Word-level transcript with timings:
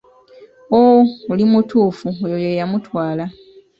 Oh, 0.77 1.01
oli 1.31 1.43
mutuufu 1.51 2.07
oyo 2.25 2.37
ye 2.45 2.51
yamutwala. 2.59 3.25